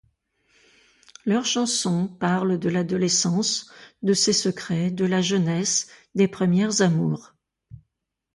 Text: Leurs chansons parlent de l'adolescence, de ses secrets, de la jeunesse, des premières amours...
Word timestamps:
Leurs 1.27 1.45
chansons 1.45 2.07
parlent 2.07 2.57
de 2.57 2.69
l'adolescence, 2.69 3.69
de 4.01 4.13
ses 4.13 4.33
secrets, 4.33 4.89
de 4.89 5.05
la 5.05 5.21
jeunesse, 5.21 5.89
des 6.15 6.27
premières 6.27 6.81
amours... 6.81 7.35